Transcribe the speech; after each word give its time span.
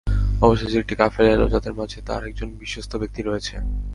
অবশেষে 0.41 0.77
একটি 0.79 0.93
কাফেলা 0.95 1.31
এল 1.33 1.43
যাদের 1.47 1.73
মাঝে 1.73 1.99
তার 2.07 2.21
একজন 2.29 2.49
বিশ্বস্ত 2.61 2.91
ব্যক্তি 2.95 3.21
রয়েছে। 3.21 3.55